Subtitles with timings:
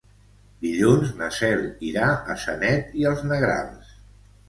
[0.65, 3.97] Dilluns na Cel irà a Sanet i els Negrals.